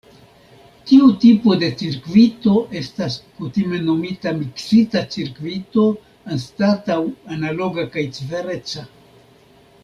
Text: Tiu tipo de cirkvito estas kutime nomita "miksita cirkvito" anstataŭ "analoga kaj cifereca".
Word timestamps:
Tiu 0.91 1.09
tipo 1.23 1.57
de 1.63 1.67
cirkvito 1.81 2.53
estas 2.79 3.17
kutime 3.41 3.81
nomita 3.89 4.33
"miksita 4.39 5.05
cirkvito" 5.17 5.85
anstataŭ 6.39 6.99
"analoga 7.37 7.87
kaj 7.97 8.07
cifereca". 8.19 8.89